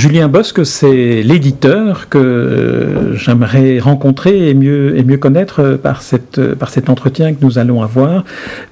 Julien 0.00 0.28
Bosque, 0.28 0.64
c'est 0.64 1.22
l'éditeur 1.22 2.08
que 2.08 2.16
euh, 2.16 3.14
j'aimerais 3.16 3.78
rencontrer 3.78 4.48
et 4.48 4.54
mieux, 4.54 5.18
connaître 5.18 5.78
par, 5.82 6.00
cette, 6.00 6.40
cet 6.70 6.88
entretien 6.88 7.34
que 7.34 7.44
nous 7.44 7.58
allons 7.58 7.82
avoir. 7.82 8.24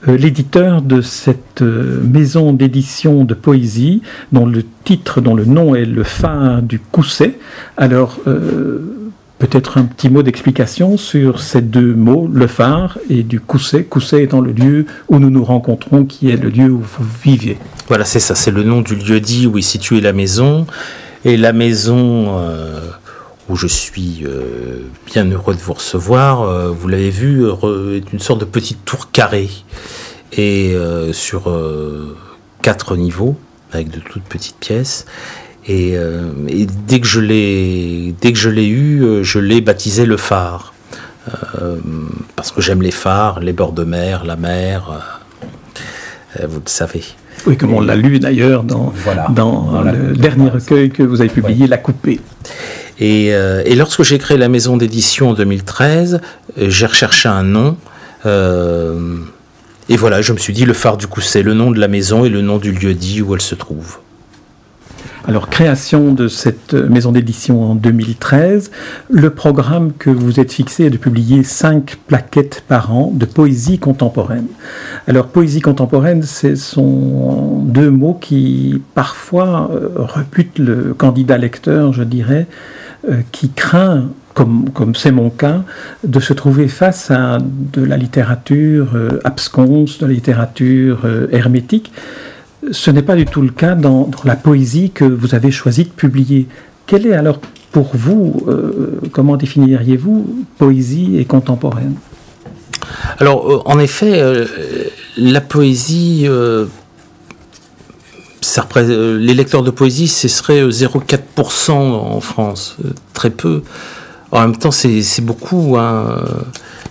Euh, 0.08 0.16
l'éditeur 0.16 0.80
de 0.80 1.02
cette 1.02 1.60
euh, 1.60 2.00
maison 2.02 2.54
d'édition 2.54 3.26
de 3.26 3.34
poésie, 3.34 4.00
dont 4.32 4.46
le 4.46 4.64
titre, 4.84 5.20
dont 5.20 5.34
le 5.34 5.44
nom 5.44 5.74
est 5.74 5.84
Le 5.84 6.02
phare 6.02 6.62
du 6.62 6.78
Cousset. 6.78 7.34
Alors, 7.76 8.20
peut-être 9.38 9.76
un 9.76 9.84
petit 9.84 10.08
mot 10.08 10.22
d'explication 10.22 10.96
sur 10.96 11.40
ces 11.40 11.60
deux 11.60 11.92
mots, 11.92 12.26
le 12.32 12.46
phare 12.46 12.96
et 13.10 13.22
du 13.22 13.38
Cousset. 13.38 13.84
Cousset 13.84 14.22
étant 14.22 14.40
le 14.40 14.52
lieu 14.52 14.86
où 15.10 15.18
nous 15.18 15.28
nous 15.28 15.44
rencontrons, 15.44 16.06
qui 16.06 16.30
est 16.30 16.38
le 16.38 16.48
lieu 16.48 16.70
où 16.70 16.78
vous 16.78 17.06
viviez. 17.22 17.58
Voilà, 17.86 18.06
c'est 18.06 18.18
ça, 18.18 18.34
c'est 18.34 18.50
le 18.50 18.62
nom 18.62 18.80
du 18.80 18.94
lieu 18.94 19.20
dit 19.20 19.46
où 19.46 19.58
est 19.58 19.62
située 19.62 20.00
la 20.00 20.14
maison. 20.14 20.66
Et 21.24 21.36
la 21.36 21.52
maison 21.52 22.38
euh, 22.38 22.80
où 23.48 23.56
je 23.56 23.66
suis 23.66 24.22
euh, 24.24 24.82
bien 25.06 25.24
heureux 25.30 25.54
de 25.54 25.60
vous 25.60 25.72
recevoir, 25.72 26.42
euh, 26.42 26.70
vous 26.70 26.88
l'avez 26.88 27.10
vu, 27.10 27.48
est 27.48 28.12
une 28.12 28.20
sorte 28.20 28.40
de 28.40 28.44
petite 28.44 28.84
tour 28.84 29.10
carrée. 29.10 29.50
Et 30.36 30.76
sur 31.12 31.50
quatre 32.60 32.94
niveaux, 32.94 33.36
avec 33.72 33.90
de 33.90 33.98
toutes 33.98 34.24
petites 34.24 34.58
pièces. 34.58 35.06
Et, 35.66 35.96
dès 36.86 37.00
que 37.00 37.06
je 37.06 37.18
l'ai, 37.18 38.14
dès 38.20 38.34
que 38.34 38.38
je 38.38 38.50
l'ai 38.50 38.68
eu, 38.68 39.24
je 39.24 39.38
l'ai 39.38 39.62
baptisé 39.62 40.04
le 40.04 40.18
phare, 40.18 40.74
parce 42.36 42.52
que 42.52 42.60
j'aime 42.60 42.82
les 42.82 42.90
phares, 42.90 43.40
les 43.40 43.54
bords 43.54 43.72
de 43.72 43.84
mer, 43.84 44.24
la 44.26 44.36
mer. 44.36 45.24
vous 46.46 46.60
le 46.60 46.70
savez. 46.70 47.04
Oui, 47.46 47.56
comme 47.56 47.74
on 47.74 47.80
l'a 47.80 47.96
lu 47.96 48.18
d'ailleurs 48.18 48.64
dans, 48.64 48.92
dans, 49.30 49.82
le 49.82 50.16
dernier 50.16 50.50
recueil 50.50 50.90
que 50.90 51.02
vous 51.02 51.20
avez 51.20 51.30
publié, 51.30 51.66
La 51.66 51.78
Coupée. 51.78 52.20
Et, 53.00 53.32
euh, 53.32 53.62
et 53.64 53.74
lorsque 53.76 54.02
j'ai 54.02 54.18
créé 54.18 54.36
la 54.36 54.48
maison 54.48 54.76
d'édition 54.76 55.30
en 55.30 55.34
2013, 55.34 56.20
euh, 56.58 56.66
j'ai 56.68 56.86
recherché 56.86 57.28
un 57.28 57.44
nom. 57.44 57.76
Euh, 58.26 59.16
et 59.88 59.96
voilà, 59.96 60.20
je 60.20 60.32
me 60.32 60.38
suis 60.38 60.52
dit, 60.52 60.64
le 60.64 60.74
phare 60.74 60.96
du 60.96 61.06
coup, 61.06 61.20
c'est 61.20 61.42
le 61.42 61.54
nom 61.54 61.70
de 61.70 61.78
la 61.78 61.88
maison 61.88 62.24
et 62.24 62.28
le 62.28 62.42
nom 62.42 62.58
du 62.58 62.72
lieu 62.72 62.94
dit 62.94 63.22
où 63.22 63.34
elle 63.34 63.40
se 63.40 63.54
trouve. 63.54 63.98
Alors, 65.28 65.50
création 65.50 66.14
de 66.14 66.26
cette 66.26 66.72
maison 66.72 67.12
d'édition 67.12 67.62
en 67.62 67.74
2013. 67.74 68.70
Le 69.10 69.28
programme 69.28 69.92
que 69.92 70.08
vous 70.08 70.40
êtes 70.40 70.50
fixé 70.50 70.84
est 70.84 70.90
de 70.90 70.96
publier 70.96 71.42
cinq 71.42 71.98
plaquettes 72.06 72.64
par 72.66 72.94
an 72.94 73.12
de 73.14 73.26
poésie 73.26 73.78
contemporaine. 73.78 74.46
Alors, 75.06 75.26
poésie 75.26 75.60
contemporaine, 75.60 76.22
ce 76.22 76.54
sont 76.54 77.58
deux 77.62 77.90
mots 77.90 78.16
qui 78.18 78.80
parfois 78.94 79.70
euh, 79.70 79.90
rebutent 79.98 80.58
le 80.58 80.94
candidat 80.94 81.36
lecteur, 81.36 81.92
je 81.92 82.04
dirais, 82.04 82.46
euh, 83.10 83.20
qui 83.30 83.50
craint 83.50 84.08
comme 84.32 84.94
c'est 84.94 85.10
mon 85.10 85.30
cas, 85.30 85.64
de 86.04 86.20
se 86.20 86.32
trouver 86.32 86.68
face 86.68 87.10
à 87.10 87.38
de 87.40 87.82
la 87.82 87.96
littérature 87.96 88.92
euh, 88.94 89.18
absconce, 89.24 89.98
de 89.98 90.06
la 90.06 90.12
littérature 90.12 91.00
hermétique, 91.32 91.90
ce 92.70 92.90
n'est 92.90 93.02
pas 93.02 93.16
du 93.16 93.24
tout 93.24 93.42
le 93.42 93.50
cas 93.50 93.74
dans, 93.74 94.10
la 94.24 94.36
poésie 94.36 94.90
que 94.90 95.04
vous 95.04 95.34
avez 95.34 95.50
choisi 95.50 95.84
de 95.84 95.90
publier. 95.90 96.46
Quelle 96.86 97.06
est 97.06 97.14
alors 97.14 97.40
pour 97.70 97.90
vous, 97.94 98.44
euh, 98.48 99.00
comment 99.12 99.36
définiriez-vous 99.36 100.46
poésie 100.56 101.18
et 101.18 101.24
contemporaine? 101.24 101.94
Alors, 103.18 103.50
euh, 103.50 103.62
en 103.66 103.78
effet, 103.78 104.20
euh, 104.20 104.46
la 105.16 105.40
poésie, 105.40 106.26
les 108.76 109.34
lecteurs 109.34 109.62
de 109.62 109.70
poésie, 109.70 110.08
ce 110.08 110.28
serait 110.28 110.62
0,4% 110.68 111.72
en 111.72 112.20
France, 112.20 112.76
très 113.12 113.30
peu. 113.30 113.62
En 114.30 114.40
même 114.40 114.56
temps, 114.56 114.70
c'est 114.70 115.20
beaucoup. 115.20 115.76
Hein. 115.78 116.22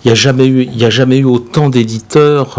Il 0.04 0.08
n'y 0.08 0.12
a, 0.12 0.14
jamais 0.14 0.46
eu, 0.46 0.68
a 0.82 0.90
jamais 0.90 1.18
eu 1.18 1.24
autant 1.24 1.70
d'éditeurs 1.70 2.58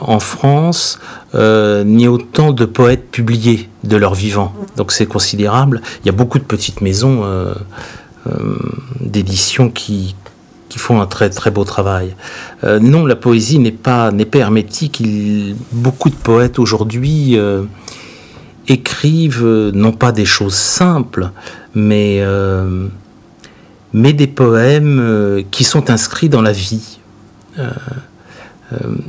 en 0.00 0.20
France 0.20 0.98
euh, 1.34 1.82
ni 1.82 2.06
autant 2.06 2.52
de 2.52 2.64
poètes 2.64 3.10
publiés 3.10 3.68
de 3.82 3.96
leur 3.96 4.14
vivant. 4.14 4.52
Donc 4.76 4.92
c'est 4.92 5.06
considérable. 5.06 5.82
Il 6.02 6.06
y 6.06 6.08
a 6.08 6.12
beaucoup 6.12 6.38
de 6.38 6.44
petites 6.44 6.80
maisons 6.80 7.22
euh, 7.24 7.54
euh, 8.28 8.56
d'édition 9.00 9.68
qui, 9.68 10.14
font 10.76 11.00
un 11.00 11.06
très 11.06 11.30
très 11.30 11.52
beau 11.52 11.62
travail. 11.62 12.16
non, 12.64 13.06
la 13.06 13.14
poésie 13.14 13.60
n'est 13.60 13.70
pas 13.70 14.10
n'est 14.10 14.24
pas 14.24 14.38
hermétique. 14.38 15.00
beaucoup 15.70 16.10
de 16.10 16.16
poètes 16.16 16.58
aujourd'hui 16.58 17.38
écrivent 18.66 19.70
non 19.72 19.92
pas 19.92 20.10
des 20.10 20.24
choses 20.24 20.56
simples, 20.56 21.30
mais 21.76 22.20
mais 23.92 24.12
des 24.12 24.26
poèmes 24.26 25.44
qui 25.52 25.62
sont 25.62 25.90
inscrits 25.90 26.28
dans 26.28 26.42
la 26.42 26.50
vie 26.50 26.98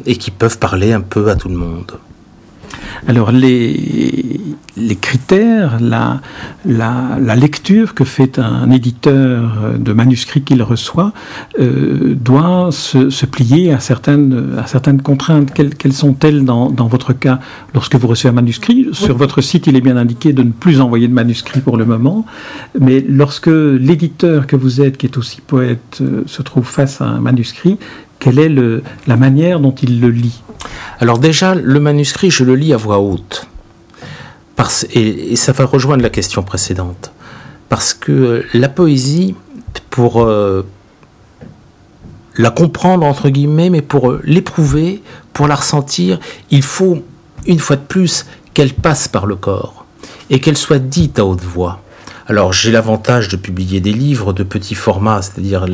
et 0.05 0.17
qui 0.17 0.31
peuvent 0.31 0.59
parler 0.59 0.93
un 0.93 1.01
peu 1.01 1.29
à 1.29 1.35
tout 1.35 1.49
le 1.49 1.55
monde. 1.55 1.93
Alors 3.07 3.31
les, 3.31 4.39
les 4.77 4.95
critères, 4.95 5.77
la, 5.79 6.21
la, 6.65 7.35
lecture 7.35 7.93
que 7.93 8.03
fait 8.03 8.39
un 8.39 8.71
éditeur 8.71 9.73
de 9.77 9.93
manuscrits 9.93 10.41
qu'il 10.41 10.63
reçoit 10.63 11.13
euh, 11.59 12.15
doit 12.15 12.69
se, 12.71 13.25
plier 13.25 13.73
à 13.73 13.79
certaines, 13.79 14.55
à 14.57 14.65
certaines 14.65 15.01
contraintes. 15.01 15.51
Quelles, 15.53 15.93
sont-elles 15.93 16.45
dans, 16.45 16.69
dans, 16.69 16.87
votre 16.87 17.13
cas 17.13 17.39
lorsque 17.73 17.95
vous 17.95 18.07
recevez 18.07 18.29
un 18.29 18.33
manuscrit 18.33 18.87
Sur 18.91 19.17
votre 19.17 19.41
site, 19.41 19.67
il 19.67 19.75
est 19.75 19.81
bien 19.81 19.97
indiqué 19.97 20.33
de 20.33 20.43
ne 20.43 20.51
plus 20.51 20.81
envoyer 20.81 21.07
de 21.07 21.13
manuscrits 21.13 21.61
pour 21.61 21.77
le 21.77 21.85
moment, 21.85 22.25
mais 22.79 23.05
lorsque 23.07 23.47
l'éditeur 23.47 24.47
que 24.47 24.55
vous 24.55 24.81
êtes, 24.81 24.97
qui 24.97 25.05
est 25.05 25.17
aussi 25.17 25.41
poète, 25.41 25.99
euh, 26.01 26.23
se 26.25 26.41
trouve 26.41 26.65
face 26.65 27.01
à 27.01 27.05
un 27.05 27.19
manuscrit, 27.19 27.77
quelle 28.19 28.39
est 28.39 28.53
la 29.07 29.15
manière 29.15 29.59
dont 29.59 29.75
il 29.75 29.99
le 29.99 30.09
lit 30.09 30.41
alors 30.99 31.19
déjà, 31.19 31.55
le 31.55 31.79
manuscrit, 31.79 32.31
je 32.31 32.43
le 32.43 32.55
lis 32.55 32.73
à 32.73 32.77
voix 32.77 32.99
haute. 32.99 33.47
et, 34.93 35.35
ça 35.35 35.51
va 35.51 35.65
rejoindre 35.65 36.03
la 36.03 36.09
question 36.09 36.43
précédente. 36.43 37.11
Parce 37.69 37.93
que 37.93 38.45
la 38.53 38.69
poésie, 38.69 39.35
pour 39.89 40.21
euh, 40.23 40.65
la 42.37 42.51
comprendre, 42.51 43.05
entre 43.05 43.29
guillemets, 43.29 43.69
mais 43.69 43.81
pour 43.81 44.09
euh, 44.09 44.21
l'éprouver, 44.23 45.01
pour 45.33 45.47
la 45.47 45.55
ressentir, 45.55 46.19
il 46.51 46.63
faut, 46.63 47.03
une 47.45 47.59
fois 47.59 47.75
de 47.75 47.81
plus, 47.81 48.25
qu'elle 48.53 48.73
passe 48.73 49.07
par 49.07 49.25
le 49.25 49.35
corps 49.35 49.85
et 50.29 50.39
qu'elle 50.39 50.57
soit 50.57 50.79
dite 50.79 51.19
à 51.19 51.25
haute 51.25 51.41
voix. 51.41 51.81
Alors 52.27 52.53
j'ai 52.53 52.71
l'avantage 52.71 53.27
de 53.27 53.35
publier 53.35 53.81
des 53.81 53.93
livres 53.93 54.33
de 54.33 54.41
petit 54.41 54.73
format, 54.73 55.21
c'est-à-dire 55.21 55.67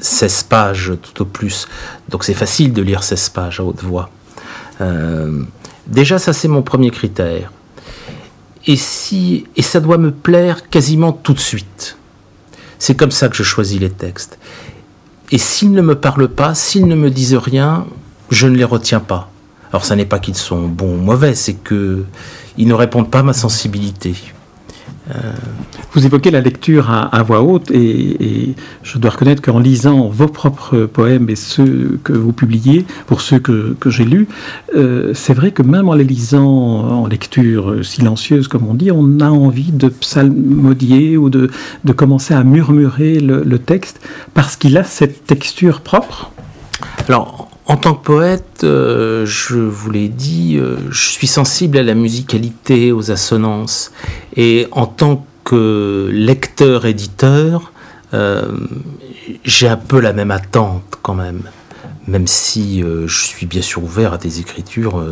16 0.00 0.42
pages 0.44 0.92
tout 1.02 1.22
au 1.22 1.26
plus. 1.26 1.68
Donc 2.08 2.24
c'est 2.24 2.34
facile 2.34 2.72
de 2.72 2.80
lire 2.80 3.02
16 3.02 3.28
pages 3.30 3.60
à 3.60 3.64
haute 3.64 3.82
voix. 3.82 4.08
Euh, 4.80 5.42
déjà 5.86 6.18
ça 6.18 6.32
c'est 6.32 6.48
mon 6.48 6.62
premier 6.62 6.90
critère. 6.90 7.52
Et, 8.66 8.76
si, 8.76 9.46
et 9.56 9.62
ça 9.62 9.80
doit 9.80 9.98
me 9.98 10.10
plaire 10.10 10.68
quasiment 10.68 11.12
tout 11.12 11.34
de 11.34 11.40
suite. 11.40 11.96
C'est 12.78 12.94
comme 12.94 13.10
ça 13.10 13.28
que 13.28 13.36
je 13.36 13.42
choisis 13.42 13.80
les 13.80 13.90
textes. 13.90 14.38
Et 15.30 15.38
s'ils 15.38 15.72
ne 15.72 15.82
me 15.82 15.94
parlent 15.94 16.28
pas, 16.28 16.54
s'ils 16.54 16.86
ne 16.86 16.94
me 16.94 17.10
disent 17.10 17.34
rien, 17.34 17.86
je 18.30 18.46
ne 18.46 18.56
les 18.56 18.64
retiens 18.64 19.00
pas. 19.00 19.30
Alors 19.72 19.84
ça 19.84 19.94
n'est 19.94 20.06
pas 20.06 20.18
qu'ils 20.18 20.36
sont 20.36 20.68
bons 20.68 20.94
ou 20.94 21.00
mauvais, 21.00 21.34
c'est 21.34 21.54
qu'ils 21.54 22.06
ne 22.58 22.74
répondent 22.74 23.10
pas 23.10 23.20
à 23.20 23.22
ma 23.22 23.34
sensibilité. 23.34 24.14
Euh, 25.10 25.32
vous 25.92 26.04
évoquez 26.04 26.30
la 26.30 26.40
lecture 26.40 26.90
à, 26.90 27.22
voix 27.22 27.42
haute 27.42 27.70
et, 27.70 28.54
je 28.82 28.98
dois 28.98 29.12
reconnaître 29.12 29.42
qu'en 29.42 29.58
lisant 29.58 30.08
vos 30.08 30.28
propres 30.28 30.84
poèmes 30.86 31.30
et 31.30 31.36
ceux 31.36 31.98
que 32.04 32.12
vous 32.12 32.32
publiez, 32.32 32.84
pour 33.06 33.20
ceux 33.20 33.38
que, 33.38 33.76
j'ai 33.86 34.04
lus, 34.04 34.28
euh, 34.76 35.12
c'est 35.14 35.34
vrai 35.34 35.50
que 35.50 35.62
même 35.62 35.88
en 35.88 35.94
les 35.94 36.04
lisant 36.04 36.46
en 36.46 37.06
lecture 37.06 37.84
silencieuse, 37.84 38.48
comme 38.48 38.66
on 38.68 38.74
dit, 38.74 38.90
on 38.92 39.20
a 39.20 39.30
envie 39.30 39.72
de 39.72 39.88
psalmodier 39.88 41.16
ou 41.16 41.30
de, 41.30 41.50
commencer 41.96 42.34
à 42.34 42.44
murmurer 42.44 43.18
le, 43.18 43.58
texte 43.58 44.00
parce 44.34 44.56
qu'il 44.56 44.76
a 44.78 44.84
cette 44.84 45.26
texture 45.26 45.80
propre. 45.80 46.30
Alors, 47.08 47.50
En 47.68 47.76
tant 47.76 47.92
que 47.92 48.02
poète, 48.02 48.64
euh, 48.64 49.26
je 49.26 49.58
vous 49.58 49.90
l'ai 49.90 50.08
dit, 50.08 50.56
euh, 50.56 50.78
je 50.90 51.10
suis 51.10 51.26
sensible 51.26 51.76
à 51.76 51.82
la 51.82 51.92
musicalité, 51.92 52.92
aux 52.92 53.10
assonances. 53.10 53.92
Et 54.36 54.66
en 54.70 54.86
tant 54.86 55.26
que 55.44 56.08
lecteur-éditeur, 56.10 57.74
euh, 58.14 58.52
j'ai 59.44 59.68
un 59.68 59.76
peu 59.76 60.00
la 60.00 60.14
même 60.14 60.30
attente 60.30 60.98
quand 61.02 61.14
même. 61.14 61.42
Même 62.06 62.26
si 62.26 62.80
je 62.80 63.26
suis 63.26 63.44
bien 63.44 63.60
sûr 63.60 63.84
ouvert 63.84 64.14
à 64.14 64.16
des 64.16 64.40
écritures 64.40 65.04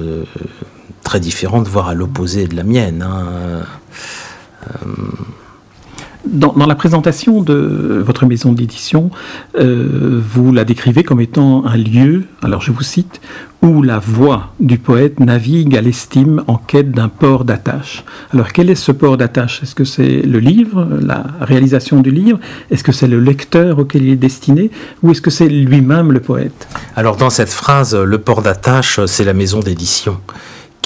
très 1.04 1.20
différentes, 1.20 1.68
voire 1.68 1.88
à 1.88 1.94
l'opposé 1.94 2.48
de 2.48 2.56
la 2.56 2.62
mienne. 2.62 3.02
Hein. 3.02 3.66
Dans, 6.26 6.54
la 6.66 6.74
présentation 6.74 7.40
de 7.40 8.02
votre 8.04 8.26
maison 8.26 8.52
d'édition, 8.52 9.10
euh, 9.58 10.20
vous 10.20 10.52
la 10.52 10.64
décrivez 10.64 11.04
comme 11.04 11.20
étant 11.20 11.64
un 11.64 11.76
lieu, 11.76 12.24
alors 12.42 12.60
je 12.60 12.72
vous 12.72 12.82
cite, 12.82 13.20
où 13.62 13.82
la 13.82 13.98
voix 13.98 14.52
du 14.58 14.78
poète 14.78 15.20
navigue 15.20 15.76
à 15.76 15.80
l'estime 15.80 16.42
en 16.46 16.56
quête 16.56 16.90
d'un 16.90 17.08
port 17.08 17.44
d'attache. 17.44 18.04
Alors 18.32 18.52
quel 18.52 18.70
est 18.70 18.74
ce 18.74 18.92
port 18.92 19.16
d'attache? 19.16 19.62
Est-ce 19.62 19.74
que 19.74 19.84
c'est 19.84 20.22
le 20.22 20.38
livre, 20.40 20.88
la 21.00 21.24
réalisation 21.40 22.00
du 22.00 22.10
livre? 22.10 22.38
Est-ce 22.70 22.82
que 22.82 22.92
c'est 22.92 23.08
le 23.08 23.20
lecteur 23.20 23.78
auquel 23.78 24.02
il 24.02 24.10
est 24.10 24.16
destiné? 24.16 24.70
Ou 25.02 25.12
est-ce 25.12 25.22
que 25.22 25.30
c'est 25.30 25.48
lui-même 25.48 26.12
le 26.12 26.20
poète? 26.20 26.68
Alors 26.96 27.16
dans 27.16 27.30
cette 27.30 27.52
phrase, 27.52 27.94
le 27.94 28.18
port 28.18 28.42
d'attache, 28.42 29.00
c'est 29.06 29.24
la 29.24 29.34
maison 29.34 29.60
d'édition 29.60 30.18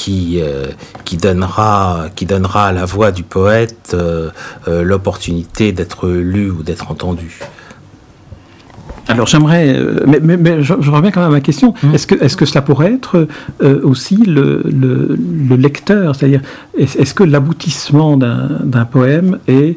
qui, 0.01 0.41
euh, 0.41 0.69
qui, 1.05 1.19
donnera, 1.19 2.07
qui 2.17 2.25
donnera 2.25 2.69
à 2.69 2.73
la 2.73 2.87
voix 2.87 3.13
du 3.13 3.23
poète 3.23 3.93
euh, 3.93 4.31
euh, 4.67 4.83
l'opportunité 4.83 5.73
d'être 5.73 6.09
lu 6.09 6.51
ou 6.51 6.63
d'être 6.63 6.91
entendu. 6.91 7.39
Alors 9.09 9.27
j'aimerais, 9.27 9.77
mais, 10.07 10.63
je, 10.63 10.73
reviens 10.73 11.11
quand 11.11 11.21
même 11.21 11.31
à 11.31 11.33
ma 11.33 11.41
question. 11.43 11.75
Mmh. 11.83 11.95
Est-ce 11.95 12.07
que, 12.07 12.15
est 12.15 12.35
que 12.35 12.47
cela 12.47 12.63
pourrait 12.63 12.95
être 12.95 13.27
aussi 13.83 14.17
le, 14.17 14.63
le, 14.65 15.19
le 15.49 15.57
lecteur? 15.57 16.15
C'est-à-dire, 16.15 16.41
est-ce 16.79 17.13
que 17.13 17.25
l'aboutissement 17.25 18.17
d'un 18.17 18.85
poème 18.85 19.39
est 19.49 19.77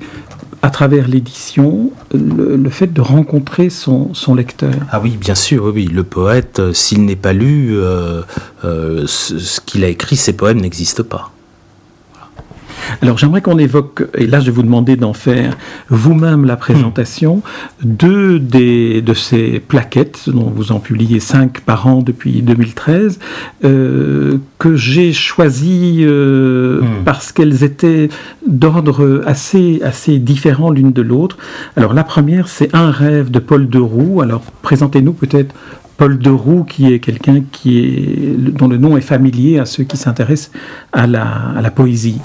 à 0.64 0.70
travers 0.70 1.10
l'édition, 1.10 1.92
le, 2.14 2.70
fait 2.70 2.88
de 2.88 3.02
rencontrer 3.02 3.70
son, 3.70 4.14
lecteur. 4.34 4.74
Ah 4.92 5.02
oui, 5.04 5.18
bien 5.18 5.36
sûr, 5.36 5.66
oui. 5.66 5.88
Le 5.88 6.06
poète, 6.06 6.60
euh, 6.60 6.74
s'il 6.74 7.04
n'est 7.04 7.18
pas 7.18 7.34
lu, 7.34 7.76
euh, 7.76 8.22
euh, 8.64 9.04
ce 9.06 9.60
qu'il 9.60 9.84
a 9.84 9.90
écrit, 9.90 10.16
ses 10.16 10.32
poèmes 10.32 10.62
n'existent 10.62 11.04
pas. 11.04 11.34
Alors 13.02 13.18
j'aimerais 13.18 13.42
qu'on 13.42 13.58
évoque, 13.58 14.04
et 14.18 14.28
là 14.28 14.40
je 14.40 14.46
vais 14.46 14.52
vous 14.52 14.64
demander 14.64 14.96
d'en 14.96 15.14
faire 15.14 15.58
vous-même 15.90 16.46
la 16.46 16.56
présentation, 16.56 17.42
deux 17.84 18.40
des, 18.40 19.02
de 19.02 19.14
ces 19.14 19.60
plaquettes, 19.60 20.30
dont 20.30 20.52
vous 20.54 20.72
en 20.72 20.80
publiez 20.80 21.20
cinq 21.20 21.62
par 21.62 21.88
an 21.88 22.02
depuis 22.02 22.42
2013, 22.42 23.20
euh, 23.64 24.38
que 24.58 24.76
j'ai 24.76 25.14
choisies 25.14 26.00
euh, 26.02 26.82
hmm. 26.82 27.04
parce 27.06 27.32
qu'elles 27.32 27.64
étaient 27.64 28.10
d'ordre 28.48 29.24
assez, 29.26 29.82
assez 29.84 30.20
différent 30.20 30.70
l'une 30.70 30.92
de 30.92 31.02
l'autre. 31.02 31.38
Alors 31.76 31.94
la 31.94 32.04
première, 32.04 32.48
c'est 32.48 32.74
Un 32.74 32.92
rêve 32.92 33.32
de 33.32 33.40
Paul 33.40 33.68
Deroux. 33.68 34.22
Alors 34.22 34.42
présentez-nous 34.62 35.14
peut-être 35.14 35.54
Paul 35.98 36.18
Deroux, 36.18 36.64
qui 36.64 36.92
est 36.92 37.00
quelqu'un 37.00 37.44
qui 37.52 37.80
est, 37.80 38.36
dont 38.38 38.68
le 38.68 38.78
nom 38.78 38.98
est 38.98 39.02
familier 39.02 39.60
à 39.60 39.66
ceux 39.66 39.84
qui 39.84 39.98
s'intéressent 39.98 40.52
à 40.92 41.08
la, 41.08 41.24
à 41.56 41.62
la 41.62 41.72
poésie. 41.72 42.20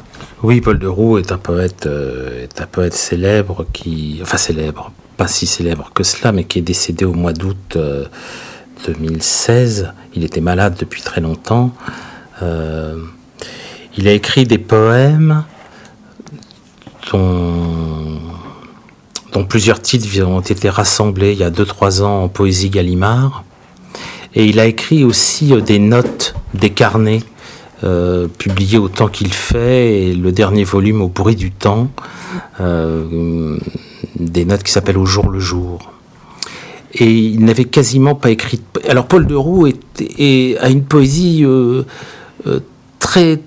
Oui, 0.44 0.60
Paul 0.60 0.78
de 0.78 0.86
Roux 0.86 1.18
est 1.18 1.32
un 1.32 1.36
poète, 1.36 1.86
euh, 1.86 2.44
est 2.44 2.60
un 2.60 2.66
poète 2.66 2.94
célèbre 2.94 3.66
qui, 3.72 4.20
enfin 4.22 4.36
célèbre, 4.36 4.92
pas 5.16 5.26
si 5.26 5.48
célèbre 5.48 5.90
que 5.92 6.04
cela, 6.04 6.30
mais 6.30 6.44
qui 6.44 6.60
est 6.60 6.62
décédé 6.62 7.04
au 7.04 7.12
mois 7.12 7.32
d'août 7.32 7.76
2016. 8.86 9.82
Euh, 9.82 9.92
il 10.14 10.22
était 10.22 10.40
malade 10.40 10.76
depuis 10.78 11.02
très 11.02 11.20
longtemps. 11.20 11.72
Euh, 12.40 12.94
il 13.96 14.06
a 14.06 14.12
écrit 14.12 14.44
des 14.44 14.58
poèmes 14.58 15.42
dont, 17.10 18.20
dont 19.32 19.44
plusieurs 19.44 19.82
titres 19.82 20.22
ont 20.24 20.40
été 20.40 20.70
rassemblés 20.70 21.32
il 21.32 21.38
y 21.38 21.44
a 21.44 21.50
2-3 21.50 22.02
ans 22.02 22.22
en 22.22 22.28
poésie 22.28 22.70
Gallimard. 22.70 23.42
Et 24.36 24.44
il 24.44 24.60
a 24.60 24.66
écrit 24.66 25.02
aussi 25.02 25.52
des 25.62 25.80
notes, 25.80 26.36
des 26.54 26.70
carnets 26.70 27.24
euh, 27.84 28.26
publié 28.26 28.76
autant 28.76 29.06
qu'il 29.06 29.32
fait, 29.32 30.08
et 30.08 30.14
le 30.14 30.32
dernier 30.32 30.64
volume 30.64 31.00
au 31.00 31.06
bruit 31.06 31.36
du 31.36 31.52
temps, 31.52 31.88
euh, 32.60 33.56
des 34.18 34.44
notes 34.44 34.64
qui 34.64 34.72
s'appellent 34.72 34.98
Au 34.98 35.06
jour 35.06 35.28
le 35.28 35.38
jour. 35.38 35.92
Et 36.92 37.08
il 37.08 37.44
n'avait 37.44 37.66
quasiment 37.66 38.16
pas 38.16 38.30
écrit. 38.30 38.60
Alors 38.88 39.06
Paul 39.06 39.28
de 39.28 39.34
Roux 39.36 39.66
a 39.66 40.68
une 40.68 40.82
poésie 40.82 41.44
euh, 41.44 41.84
très 42.98 43.40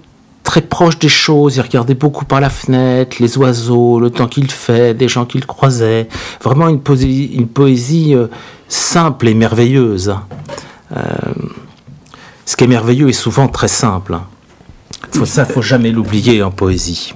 très 0.44 0.62
proche 0.62 0.98
des 0.98 1.10
choses. 1.10 1.58
Il 1.58 1.62
regardait 1.62 1.94
beaucoup 1.94 2.24
par 2.24 2.40
la 2.40 2.50
fenêtre, 2.50 3.18
les 3.20 3.38
oiseaux, 3.38 4.00
le 4.00 4.12
temps 4.12 4.28
qu'il 4.28 4.50
fait, 4.50 4.94
des 4.94 5.10
gens 5.10 5.26
qu'il 5.26 5.46
croisait. 5.46 6.08
Vraiment 6.42 6.70
une 6.70 6.80
poésie, 6.80 7.32
une 7.34 7.48
poésie 7.48 8.16
simple 8.70 9.28
et 9.28 9.34
merveilleuse. 9.34 10.16
Ce 12.46 12.56
qui 12.56 12.64
est 12.64 12.68
merveilleux 12.68 13.10
est 13.10 13.14
souvent 13.14 13.48
très 13.48 13.68
simple. 13.68 14.14
Hein. 14.16 14.26
Faut, 15.12 15.26
ça, 15.26 15.46
faut 15.46 15.62
jamais 15.62 15.92
l'oublier 15.92 16.44
en 16.44 16.52
poésie. 16.52 17.14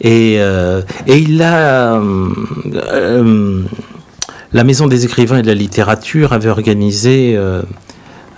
Et, 0.00 0.36
euh, 0.38 0.82
il 1.06 1.42
a. 1.42 1.94
Euh, 1.96 2.28
euh, 2.76 3.62
la 4.52 4.64
Maison 4.64 4.88
des 4.88 5.04
écrivains 5.04 5.38
et 5.38 5.42
de 5.42 5.46
la 5.46 5.54
littérature 5.54 6.32
avait 6.32 6.48
organisé, 6.48 7.38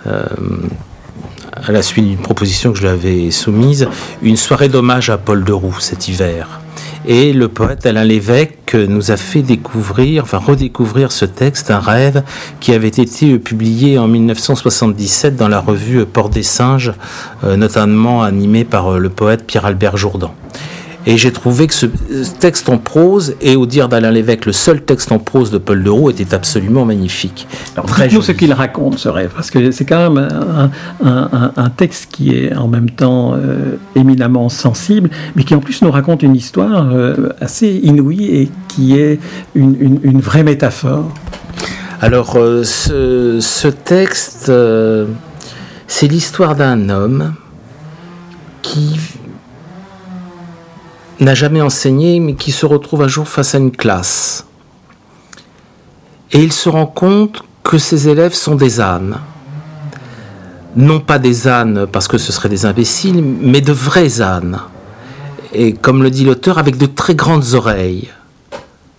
à 0.05 1.71
la 1.71 1.81
suite 1.81 2.05
d'une 2.05 2.19
proposition 2.19 2.71
que 2.71 2.77
je 2.77 2.83
lui 2.83 2.89
avais 2.89 3.31
soumise, 3.31 3.87
une 4.21 4.37
soirée 4.37 4.69
d'hommage 4.69 5.09
à 5.09 5.17
Paul 5.17 5.43
de 5.43 5.51
Roux 5.51 5.79
cet 5.79 6.07
hiver. 6.07 6.61
Et 7.05 7.33
le 7.33 7.49
poète 7.49 7.85
Alain 7.85 8.05
Lévesque 8.05 8.75
nous 8.75 9.11
a 9.11 9.17
fait 9.17 9.41
découvrir, 9.41 10.23
enfin 10.23 10.37
redécouvrir 10.37 11.11
ce 11.11 11.25
texte, 11.25 11.69
un 11.69 11.79
rêve, 11.79 12.23
qui 12.61 12.73
avait 12.73 12.87
été 12.87 13.37
publié 13.39 13.97
en 13.97 14.07
1977 14.07 15.35
dans 15.35 15.49
la 15.49 15.59
revue 15.59 16.05
Port 16.05 16.29
des 16.29 16.43
Singes, 16.43 16.93
euh, 17.43 17.57
notamment 17.57 18.23
animé 18.23 18.63
par 18.63 18.93
euh, 18.93 18.99
le 18.99 19.09
poète 19.09 19.45
Pierre-Albert 19.45 19.97
Jourdan. 19.97 20.33
Et 21.05 21.17
j'ai 21.17 21.31
trouvé 21.31 21.67
que 21.67 21.73
ce 21.73 21.87
texte 22.39 22.69
en 22.69 22.77
prose, 22.77 23.35
et 23.41 23.57
au 23.57 23.65
dire 23.65 23.89
d'Alain 23.89 24.11
Lévesque, 24.11 24.45
le 24.45 24.53
seul 24.53 24.81
texte 24.81 25.11
en 25.11 25.19
prose 25.19 25.51
de 25.51 25.57
Paul 25.57 25.83
de 25.83 25.89
Roux 25.89 26.09
était 26.09 26.33
absolument 26.33 26.85
magnifique. 26.85 27.45
Alors, 27.75 27.87
dites-nous 27.87 28.21
ce 28.21 28.31
qu'il 28.31 28.53
raconte, 28.53 28.99
ce 28.99 29.09
rêve, 29.09 29.31
parce 29.35 29.51
que 29.51 29.71
c'est 29.71 29.83
quand 29.83 30.09
même 30.09 30.71
un, 31.03 31.69
texte 31.75 32.09
qui 32.11 32.35
est 32.35 32.55
en 32.55 32.67
même 32.67 32.89
temps 32.89 33.33
euh, 33.33 33.77
éminemment 33.95 34.47
sensible, 34.47 35.09
mais 35.35 35.43
qui 35.43 35.55
en 35.55 35.59
plus 35.59 35.81
nous 35.81 35.91
raconte 35.91 36.23
une 36.23 36.35
histoire 36.35 36.93
euh, 36.93 37.29
assez 37.41 37.81
inouïe 37.83 38.25
et 38.25 38.51
qui 38.69 38.97
est 38.97 39.19
une, 39.55 40.21
vraie 40.21 40.43
métaphore. 40.43 41.11
Alors, 41.99 42.37
euh, 42.37 42.63
ce, 42.63 43.39
ce, 43.41 43.67
texte, 43.67 44.51
c'est 45.87 46.07
l'histoire 46.07 46.55
d'un 46.55 46.89
homme 46.89 47.33
qui 48.61 48.97
n'a 51.23 51.35
jamais 51.35 51.61
enseigné, 51.61 52.19
mais 52.19 52.35
qui 52.35 52.51
se 52.51 52.65
retrouve 52.65 53.01
un 53.01 53.07
jour 53.07 53.27
face 53.27 53.55
à 53.55 53.57
une 53.57 53.71
classe. 53.71 54.45
Et 56.31 56.39
il 56.39 56.51
se 56.51 56.69
rend 56.69 56.87
compte 56.87 57.43
que 57.63 57.77
ses 57.77 58.09
élèves 58.09 58.33
sont 58.33 58.55
des 58.55 58.81
ânes. 58.81 59.19
Non 60.75 60.99
pas 60.99 61.19
des 61.19 61.47
ânes 61.47 61.85
parce 61.91 62.07
que 62.07 62.17
ce 62.17 62.31
seraient 62.31 62.49
des 62.49 62.65
imbéciles, 62.65 63.23
mais 63.23 63.61
de 63.61 63.71
vrais 63.71 64.21
ânes. 64.21 64.59
Et 65.53 65.73
comme 65.73 66.01
le 66.01 66.09
dit 66.09 66.25
l'auteur, 66.25 66.57
avec 66.57 66.77
de 66.77 66.87
très 66.87 67.13
grandes 67.13 67.53
oreilles. 67.53 68.09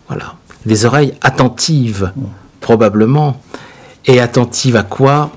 Voilà. 0.09 0.35
Des 0.67 0.87
oreilles 0.87 1.15
attentives, 1.21 2.13
probablement. 2.61 3.41
Et 4.07 4.21
attentives 4.21 4.77
à 4.77 4.85
quoi? 4.85 5.33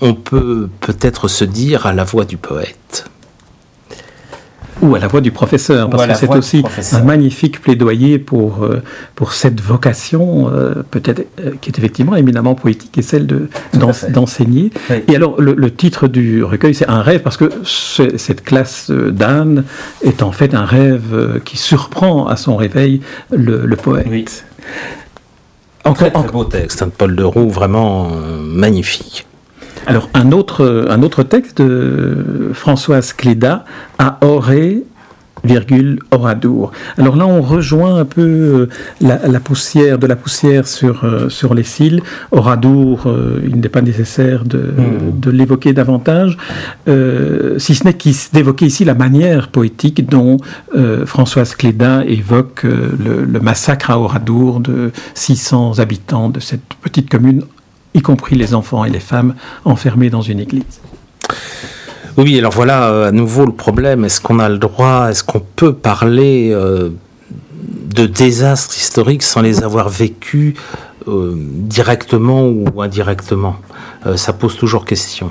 On 0.00 0.14
peut 0.14 0.68
peut-être 0.80 1.26
se 1.26 1.44
dire 1.44 1.86
à 1.86 1.92
la 1.92 2.04
voix 2.04 2.24
du 2.24 2.36
poète 2.36 3.10
ou 4.82 4.94
à 4.94 4.98
la 4.98 5.06
voix 5.06 5.20
du 5.20 5.30
professeur, 5.30 5.88
parce 5.88 6.06
que 6.06 6.14
c'est 6.14 6.34
aussi 6.34 6.62
un 6.92 7.02
magnifique 7.02 7.60
plaidoyer 7.60 8.18
pour, 8.18 8.64
euh, 8.64 8.82
pour 9.14 9.32
cette 9.32 9.60
vocation, 9.60 10.50
euh, 10.52 10.82
peut-être 10.90 11.26
euh, 11.40 11.52
qui 11.60 11.70
est 11.70 11.78
effectivement 11.78 12.16
éminemment 12.16 12.54
poétique, 12.54 12.96
et 12.98 13.02
celle 13.02 13.26
d'enseigner. 14.10 14.70
Et 15.08 15.16
alors, 15.16 15.40
le, 15.40 15.70
titre 15.70 16.08
du 16.08 16.44
recueil, 16.44 16.74
c'est 16.74 16.88
Un 16.88 17.02
rêve, 17.02 17.22
parce 17.22 17.36
que 17.36 17.50
cette 17.64 18.44
classe 18.44 18.90
d'âne 18.90 19.64
est 20.02 20.22
en 20.22 20.32
fait 20.32 20.54
un 20.54 20.64
rêve 20.64 21.40
qui 21.44 21.56
surprend 21.56 22.26
à 22.26 22.36
son 22.36 22.56
réveil 22.56 23.00
le, 23.30 23.66
poète. 23.76 24.06
Oui. 24.08 24.24
très, 25.84 26.10
très 26.10 26.28
beau 26.28 26.44
texte, 26.44 26.82
un 26.82 26.86
hein, 26.86 26.88
de 26.88 26.92
Paul 26.92 27.16
de 27.16 27.24
Roux, 27.24 27.48
vraiment 27.48 28.10
magnifique. 28.40 29.26
Alors, 29.86 30.10
un 30.14 30.32
autre, 30.32 30.86
un 30.90 31.02
autre 31.02 31.22
texte 31.22 31.62
de 31.62 32.50
Françoise 32.52 33.12
Cléda, 33.12 33.64
A 33.98 34.18
Oré, 34.20 34.82
virgule 35.44 36.00
Oradour. 36.10 36.72
Alors 36.98 37.16
là, 37.16 37.26
on 37.26 37.40
rejoint 37.40 38.00
un 38.00 38.04
peu 38.04 38.22
euh, 38.22 38.68
la, 39.00 39.28
la 39.28 39.40
poussière, 39.40 39.98
de 39.98 40.06
la 40.06 40.16
poussière 40.16 40.66
sur, 40.66 41.04
euh, 41.04 41.28
sur 41.28 41.54
les 41.54 41.62
cils. 41.62 42.02
Oradour, 42.32 43.04
euh, 43.06 43.40
il 43.46 43.60
n'est 43.60 43.68
pas 43.68 43.82
nécessaire 43.82 44.44
de, 44.44 44.74
de 45.12 45.30
l'évoquer 45.30 45.72
davantage, 45.72 46.36
euh, 46.88 47.58
si 47.58 47.74
ce 47.74 47.84
n'est 47.84 47.96
d'évoquer 48.32 48.66
ici 48.66 48.84
la 48.84 48.94
manière 48.94 49.48
poétique 49.48 50.08
dont 50.08 50.38
Françoise 51.06 51.54
Cléda 51.54 52.04
évoque 52.04 52.64
le, 52.64 53.24
le 53.24 53.40
massacre 53.40 53.90
à 53.90 53.98
Oradour 53.98 54.60
de 54.60 54.90
600 55.14 55.78
habitants 55.78 56.28
de 56.28 56.40
cette 56.40 56.74
petite 56.82 57.08
commune, 57.08 57.42
y 57.96 58.02
compris 58.02 58.36
les 58.36 58.54
enfants 58.54 58.84
et 58.84 58.90
les 58.90 59.00
femmes 59.00 59.34
enfermés 59.64 60.10
dans 60.10 60.20
une 60.20 60.38
église. 60.38 60.80
Oui, 62.16 62.38
alors 62.38 62.52
voilà 62.52 62.88
euh, 62.88 63.08
à 63.08 63.12
nouveau 63.12 63.44
le 63.44 63.52
problème. 63.52 64.04
Est-ce 64.04 64.20
qu'on 64.20 64.38
a 64.38 64.48
le 64.48 64.58
droit, 64.58 65.08
est-ce 65.10 65.24
qu'on 65.24 65.40
peut 65.40 65.74
parler 65.74 66.50
euh, 66.52 66.90
de 67.52 68.06
désastres 68.06 68.76
historiques 68.76 69.22
sans 69.22 69.42
les 69.42 69.62
avoir 69.62 69.88
vécus 69.88 70.54
euh, 71.08 71.34
directement 71.36 72.46
ou 72.46 72.80
indirectement? 72.80 73.56
Ça 74.14 74.32
pose 74.32 74.56
toujours 74.56 74.84
question. 74.84 75.30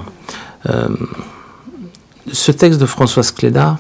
Ce 2.30 2.52
texte 2.52 2.78
de 2.78 2.86
Françoise 2.86 3.32
Cléda 3.32 3.78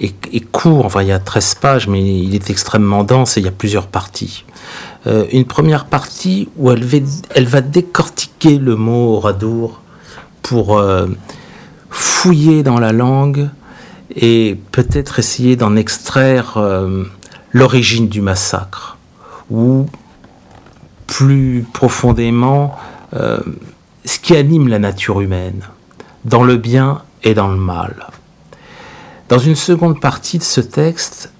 est, 0.00 0.16
est 0.32 0.50
court, 0.50 0.84
enfin 0.84 1.02
il 1.02 1.08
y 1.08 1.12
a 1.12 1.20
13 1.20 1.54
pages, 1.60 1.86
mais 1.86 2.02
il 2.02 2.34
est 2.34 2.50
extrêmement 2.50 3.04
dense 3.04 3.36
et 3.36 3.40
il 3.40 3.44
y 3.44 3.48
a 3.48 3.52
plusieurs 3.52 3.86
parties. 3.86 4.44
Euh, 5.06 5.26
une 5.32 5.44
première 5.44 5.86
partie 5.86 6.48
où 6.56 6.70
elle 6.70 6.84
va, 7.46 7.60
décortiquer 7.60 8.58
le 8.58 8.76
mot 8.76 9.18
radour 9.18 9.80
pour 10.42 10.78
euh, 10.78 11.06
fouiller 11.90 12.62
dans 12.62 12.78
la 12.78 12.92
langue 12.92 13.48
et 14.14 14.58
peut-être 14.70 15.18
essayer 15.18 15.56
d'en 15.56 15.74
extraire 15.74 16.56
euh, 16.56 17.04
l'origine 17.50 18.08
du 18.08 18.20
massacre 18.20 18.96
ou 19.50 19.86
plus 21.06 21.66
profondément 21.72 22.76
ce 23.12 24.18
qui 24.18 24.34
anime 24.34 24.68
la 24.68 24.78
nature 24.78 25.20
humaine 25.20 25.62
dans 26.24 26.44
le 26.44 26.56
bien 26.56 27.02
et 27.22 27.34
dans 27.34 27.48
le 27.48 27.58
mal. 27.58 28.08
Dans 29.28 29.38
une 29.38 29.56
seconde 29.56 30.00
partie 30.00 30.38
de 30.38 30.42
ce 30.42 30.62
texte, 30.62 31.30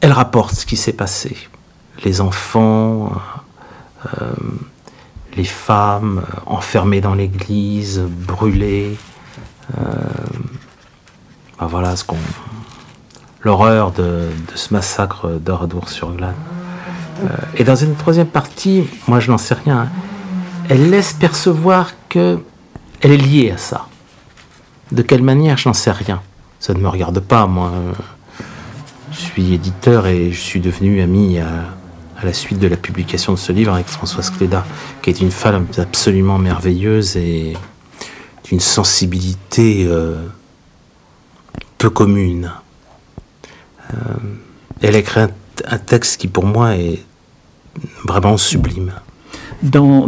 elle 0.00 0.12
rapporte 0.12 0.54
ce 0.54 0.64
qui 0.64 0.78
s'est 0.78 0.94
passé. 0.94 1.36
Les 2.04 2.20
enfants, 2.20 3.12
euh, 4.06 4.32
les 5.36 5.44
femmes 5.44 6.22
euh, 6.24 6.40
enfermées 6.46 7.00
dans 7.00 7.14
l'église, 7.14 8.00
brûlées. 8.00 8.96
Euh, 9.78 9.82
ben 11.58 11.66
voilà 11.66 11.96
ce 11.96 12.04
qu'on. 12.04 12.16
L'horreur 13.42 13.92
de, 13.92 14.28
ce 14.54 14.74
massacre 14.74 15.28
d'Oradour-sur-Glane. 15.28 16.34
Et 17.56 17.64
dans 17.64 17.76
une 17.76 17.94
troisième 17.96 18.26
partie, 18.26 18.84
moi 19.06 19.18
je 19.20 19.30
n'en 19.30 19.38
sais 19.38 19.54
rien, 19.54 19.80
hein, 19.80 19.88
elle 20.68 20.90
laisse 20.90 21.12
percevoir 21.14 21.92
que 22.08 22.38
elle 23.00 23.12
est 23.12 23.16
liée 23.16 23.50
à 23.50 23.58
ça. 23.58 23.86
De 24.92 25.02
quelle 25.02 25.22
manière, 25.22 25.56
je 25.56 25.68
n'en 25.68 25.72
sais 25.74 25.90
rien. 25.90 26.20
Ça 26.58 26.74
ne 26.74 26.80
me 26.80 26.88
regarde 26.88 27.20
pas, 27.20 27.46
moi. 27.46 27.72
Je 29.12 29.18
suis 29.18 29.54
éditeur 29.54 30.06
et 30.06 30.32
je 30.32 30.40
suis 30.40 30.60
devenu 30.60 31.00
ami 31.00 31.38
à, 31.38 31.46
à 32.20 32.26
la 32.26 32.32
suite 32.32 32.58
de 32.58 32.68
la 32.68 32.76
publication 32.76 33.32
de 33.32 33.38
ce 33.38 33.52
livre 33.52 33.72
avec 33.72 33.86
Françoise 33.86 34.30
Cléda, 34.30 34.64
qui 35.02 35.10
est 35.10 35.20
une 35.20 35.30
femme 35.30 35.66
absolument 35.78 36.38
merveilleuse 36.38 37.16
et 37.16 37.54
d'une 38.44 38.60
sensibilité 38.60 39.86
euh, 39.86 40.26
peu 41.78 41.88
commune. 41.88 42.52
Euh, 43.94 43.96
elle 44.82 44.96
a 44.96 44.98
écrit 44.98 45.20
un, 45.20 45.30
un 45.66 45.78
texte 45.78 46.20
qui 46.20 46.28
pour 46.28 46.44
moi 46.44 46.76
est 46.76 47.02
vraiment 48.04 48.36
sublime. 48.36 48.92
Dans, 49.62 50.06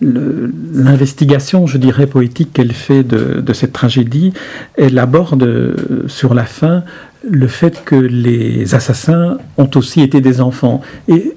l'investigation, 0.00 1.66
je 1.66 1.78
dirais, 1.78 2.06
poétique 2.06 2.52
qu'elle 2.52 2.72
fait 2.72 3.02
de, 3.02 3.52
cette 3.52 3.72
tragédie, 3.72 4.32
elle 4.76 4.98
aborde 4.98 5.42
euh, 5.42 6.04
sur 6.08 6.34
la 6.34 6.44
fin 6.44 6.82
le 7.26 7.46
fait 7.46 7.82
que 7.84 7.94
les 7.94 8.74
assassins 8.74 9.38
ont 9.56 9.70
aussi 9.76 10.02
été 10.02 10.20
des 10.20 10.40
enfants. 10.40 10.82
Et 11.08 11.34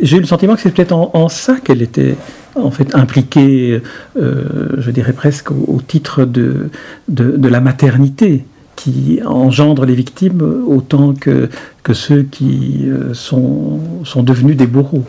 j'ai 0.00 0.18
eu 0.18 0.20
le 0.20 0.26
sentiment 0.26 0.54
que 0.54 0.60
c'est 0.60 0.70
peut-être 0.72 0.92
en, 0.92 1.28
ça 1.28 1.56
qu'elle 1.56 1.82
était 1.82 2.16
en 2.54 2.70
fait 2.70 2.94
impliquée, 2.94 3.82
euh, 4.16 4.68
je 4.78 4.90
dirais 4.90 5.12
presque 5.12 5.50
au, 5.50 5.80
titre 5.84 6.24
de 6.24 6.70
la 7.08 7.60
maternité 7.60 8.44
qui 8.76 9.20
engendre 9.24 9.84
les 9.86 9.94
victimes 9.94 10.42
autant 10.66 11.14
que, 11.14 11.48
que 11.82 11.94
ceux 11.94 12.22
qui 12.22 12.84
euh, 12.86 13.14
sont, 13.14 13.80
sont 14.04 14.22
devenus 14.22 14.56
des 14.56 14.66
bourreaux. 14.66 15.04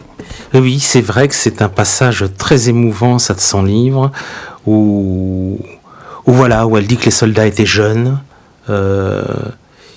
Oui, 0.53 0.79
c'est 0.79 1.01
vrai 1.01 1.27
que 1.27 1.35
c'est 1.35 1.61
un 1.61 1.69
passage 1.69 2.25
très 2.37 2.69
émouvant, 2.69 3.19
ça 3.19 3.33
de 3.33 3.39
son 3.39 3.63
livre, 3.63 4.11
où, 4.65 5.59
voilà, 6.25 6.67
où 6.67 6.77
elle 6.77 6.87
dit 6.87 6.97
que 6.97 7.05
les 7.05 7.11
soldats 7.11 7.45
étaient 7.45 7.65
jeunes, 7.65 8.19
euh, 8.69 9.23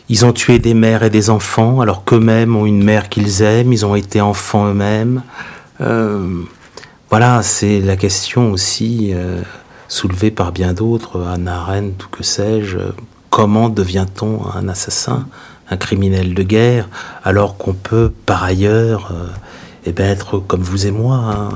ils 0.09 0.25
ont 0.25 0.33
tué 0.33 0.59
des 0.59 0.75
mères 0.75 1.03
et 1.03 1.11
des 1.11 1.31
enfants, 1.31 1.81
alors 1.81 2.05
qu'eux-mêmes 2.05 2.57
ont 2.57 2.67
une 2.67 2.83
mère 2.83 3.09
qu'ils 3.09 3.43
aiment, 3.43 3.73
ils 3.73 3.87
ont 3.87 3.95
été 3.95 4.21
enfants 4.21 4.67
eux-mêmes. 4.67 5.23
Euh, 5.81 6.43
voilà, 7.11 7.43
c'est 7.43 7.81
la 7.81 7.97
question 7.97 8.51
aussi 8.53 9.11
euh, 9.13 9.43
soulevée 9.89 10.31
par 10.31 10.53
bien 10.53 10.73
d'autres, 10.73 11.25
Anna 11.33 11.61
Arendt 11.61 12.05
ou 12.05 12.09
que 12.09 12.23
sais-je. 12.25 12.79
Comment 13.31 13.69
devient-on 13.69 14.41
un 14.53 14.69
assassin, 14.69 15.27
un 15.71 15.77
criminel 15.77 16.35
de 16.35 16.43
guerre, 16.43 16.89
alors 17.23 17.57
qu'on 17.57 17.75
peut 17.75 18.13
par 18.27 18.43
ailleurs 18.43 19.13
eh 19.85 19.93
ben, 19.93 20.11
être 20.11 20.39
comme 20.39 20.63
vous 20.63 20.87
et 20.87 20.91
moi, 20.91 21.17
hein, 21.17 21.49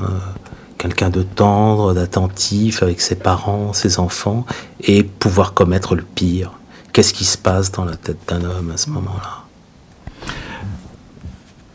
quelqu'un 0.79 1.11
de 1.11 1.23
tendre, 1.23 1.95
d'attentif 1.95 2.83
avec 2.83 3.01
ses 3.01 3.15
parents, 3.15 3.73
ses 3.73 3.99
enfants, 3.99 4.47
et 4.81 5.03
pouvoir 5.03 5.55
commettre 5.55 5.95
le 5.95 6.03
pire. 6.03 6.53
Qu'est-ce 6.93 7.15
qui 7.15 7.25
se 7.25 7.39
passe 7.39 7.73
dans 7.73 7.85
la 7.85 7.97
tête 7.97 8.19
d'un 8.29 8.45
homme 8.45 8.71
à 8.71 8.77
ce 8.77 8.91
moment-là? 8.91 9.44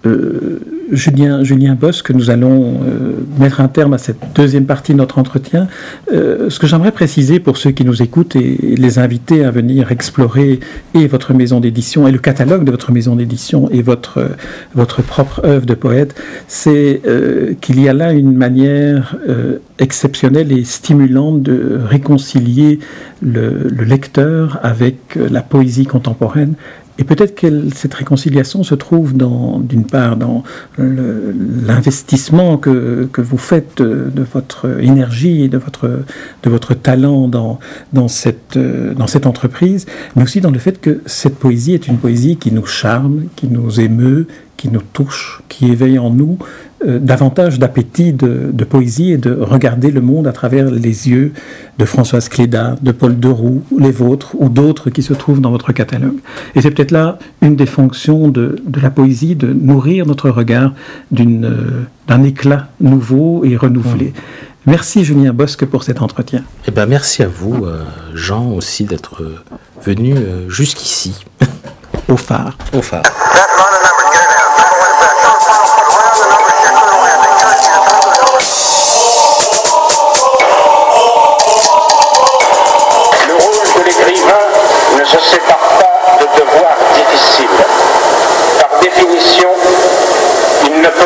Euh, 0.06 0.60
Julien, 0.92 1.44
Julien 1.44 1.76
Bosque, 1.76 2.10
nous 2.12 2.32
allons 2.32 2.82
euh, 2.84 3.12
mettre 3.38 3.62
un 3.62 3.68
terme 3.68 3.94
à 3.94 4.00
cette 4.00 4.18
deuxième 4.34 4.66
partie 4.66 4.94
de 4.94 4.98
notre 4.98 5.20
entretien. 5.20 5.68
Euh, 6.12 6.50
ce 6.50 6.58
que 6.58 6.66
j'aimerais 6.66 6.92
préciser 6.92 7.40
pour 7.40 7.58
ceux 7.58 7.72
qui 7.72 7.86
nous 7.86 8.02
écoutent 8.02 8.36
et, 8.36 8.76
les 8.76 8.98
inviter 8.98 9.46
à 9.46 9.52
venir 9.52 9.92
explorer 9.92 10.60
et 10.96 11.06
votre 11.06 11.34
maison 11.34 11.60
d'édition 11.60 12.08
et 12.08 12.12
le 12.12 12.18
catalogue 12.18 12.64
de 12.64 12.72
votre 12.72 12.92
maison 12.92 13.16
d'édition 13.16 13.70
et 13.70 13.84
votre, 13.84 14.30
votre 14.74 15.04
propre 15.04 15.42
œuvre 15.44 15.66
de 15.66 15.76
poète, 15.76 16.16
c'est 16.48 17.02
qu'il 17.62 17.80
y 17.82 17.88
a 17.90 17.94
là 17.94 18.14
une 18.14 18.36
manière 18.36 19.16
exceptionnelle 19.80 20.52
et 20.52 20.64
stimulante 20.64 21.44
de 21.44 21.80
réconcilier 21.84 22.80
le, 23.22 23.68
le 23.70 23.84
lecteur 23.84 24.60
avec 24.64 24.98
la 25.16 25.42
poésie 25.42 25.86
contemporaine 25.86 26.56
et 27.00 27.06
peut-être 27.06 27.34
que 27.34 27.70
cette 27.74 27.94
réconciliation 27.94 28.64
se 28.64 28.76
trouve 28.76 29.14
d'une 29.14 29.86
part, 29.86 30.18
dans 30.18 30.44
l'investissement 30.78 32.58
que, 32.58 33.10
vous 33.18 33.38
faites 33.38 33.78
de, 33.78 34.12
de 34.14 34.24
votre 34.24 34.82
énergie 34.82 35.44
et 35.44 35.48
de 35.48 35.58
votre, 35.58 35.88
de 36.44 36.50
votre 36.50 36.74
talent 36.74 37.30
dans, 37.30 37.60
dans, 37.94 38.10
cette, 38.10 38.58
dans 38.58 39.08
cette 39.08 39.28
entreprise, 39.28 39.86
mais 40.18 40.24
aussi 40.24 40.42
dans 40.42 40.52
le 40.52 40.60
fait 40.60 40.82
que 40.82 41.02
cette 41.06 41.36
poésie 41.36 41.74
est 41.74 41.88
une 41.88 41.98
poésie 41.98 42.36
qui 42.36 42.52
nous 42.52 42.66
charme, 42.66 43.24
qui 43.38 43.48
nous 43.48 43.80
émeut, 43.80 44.28
qui 44.60 44.68
nous 44.70 44.82
touche, 44.94 45.42
qui 45.48 45.72
éveille 45.72 45.98
en 45.98 46.10
nous 46.10 46.38
euh, 46.86 47.00
davantage 47.00 47.60
d'appétit 47.60 48.12
de, 48.12 48.50
de 48.52 48.64
poésie 48.66 49.12
et 49.14 49.18
de 49.18 49.32
regarder 49.34 49.90
le 49.90 50.02
monde 50.02 50.28
à 50.28 50.34
travers 50.34 50.70
les 50.70 51.08
yeux 51.10 51.32
de 51.78 51.86
Françoise 51.86 52.28
Cléda, 52.28 52.76
de 52.82 52.92
Paul 52.92 53.18
Deroux, 53.18 53.64
les 53.78 53.92
vôtres 53.92 54.36
ou 54.38 54.50
d'autres 54.50 54.90
qui 54.90 55.02
se 55.02 55.14
trouvent 55.14 55.40
dans 55.40 55.52
votre 55.52 55.72
catalogue. 55.72 56.18
Et 56.56 56.62
c'est 56.62 56.72
peut-être 56.72 56.92
là 56.92 57.20
une 57.42 57.56
des 57.56 57.66
fonctions 57.66 58.28
de, 58.28 58.62
de 58.66 58.82
la 58.82 58.90
poésie, 58.90 59.36
de 59.38 59.48
nourrir 59.54 60.06
notre 60.06 60.30
regard 60.30 60.74
d'une, 61.10 61.46
euh, 61.46 61.84
d'un 62.10 62.24
éclat 62.24 62.68
nouveau 62.82 63.46
et 63.46 63.56
renouvelé. 63.56 64.14
Merci 64.66 65.06
Julien 65.06 65.32
Bosque 65.32 65.64
pour 65.66 65.84
cet 65.84 66.02
entretien. 66.02 66.44
Eh 66.68 66.72
ben, 66.72 66.86
merci 66.86 67.24
à 67.24 67.30
vous, 67.30 67.64
euh, 67.66 67.84
Jean, 68.14 68.52
aussi 68.52 68.84
d'être 68.84 69.24
venu 69.86 70.14
euh, 70.16 70.50
jusqu'ici, 70.50 71.26
Au 72.10 72.18
phare. 72.18 72.58
au 72.74 72.82
phare. 72.82 73.04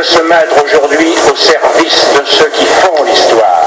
se 0.04 0.20
mettre 0.20 0.64
aujourd'hui 0.64 1.16
au 1.32 1.36
service 1.36 2.14
de 2.18 2.24
ceux 2.26 2.50
qui 2.50 2.66
font 2.66 3.04
l'histoire. 3.04 3.66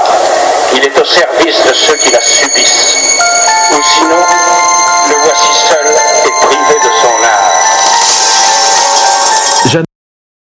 Il 0.75 0.83
est 0.83 0.97
au 0.99 1.05
service 1.05 1.65
de 1.67 1.73
ceux 1.73 1.95
qui 1.95 2.11
la 2.11 2.21
subissent. 2.21 3.17
Ou 3.77 3.83
sinon, 3.83 4.15
le 5.09 5.15
voici 5.23 5.53
seul 5.55 5.95
et 6.25 6.31
privé 6.45 6.79
de 6.79 6.93
son 6.93 7.23
art. 7.23 8.16